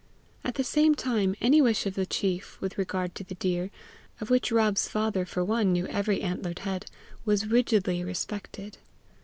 At 0.43 0.55
the 0.55 0.63
same 0.63 0.95
time 0.95 1.35
any 1.41 1.61
wish 1.61 1.85
of 1.85 1.93
the 1.93 2.07
chief 2.07 2.59
with 2.59 2.75
regard 2.79 3.13
to 3.13 3.23
the 3.23 3.35
deer, 3.35 3.69
of 4.19 4.31
which 4.31 4.51
Rob's 4.51 4.87
father 4.87 5.27
for 5.27 5.45
one 5.45 5.71
knew 5.71 5.85
every 5.89 6.23
antlered 6.23 6.57
head, 6.65 6.87
was 7.23 7.45
rigidly 7.45 8.03
respected. 8.03 8.79